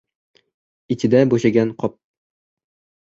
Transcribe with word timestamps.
ichida 0.95 1.21
bo‘shagan 1.35 1.75
qop... 1.85 1.97